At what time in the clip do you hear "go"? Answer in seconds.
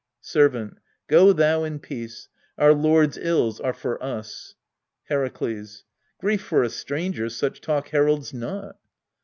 1.07-1.31